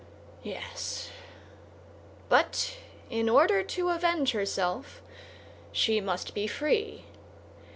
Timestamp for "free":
6.47-7.05